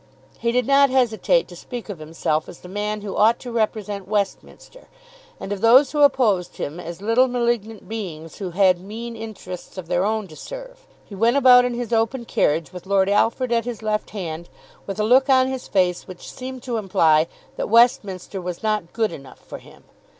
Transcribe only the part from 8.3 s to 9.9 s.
who had mean interests of